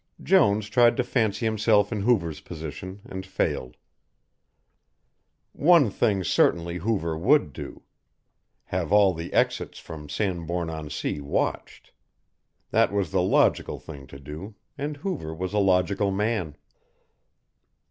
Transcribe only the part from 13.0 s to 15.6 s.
the logical thing to do, and Hoover was a